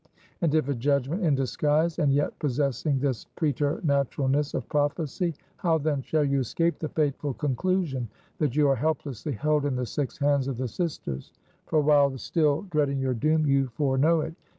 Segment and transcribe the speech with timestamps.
[0.41, 6.01] And if a judgment in disguise, and yet possessing this preternaturalness of prophecy, how then
[6.01, 8.09] shall you escape the fateful conclusion,
[8.39, 11.33] that you are helplessly held in the six hands of the Sisters?
[11.67, 14.33] For while still dreading your doom, you foreknow it.